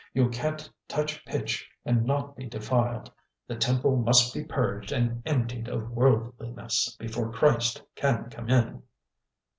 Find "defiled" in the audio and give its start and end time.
2.47-3.11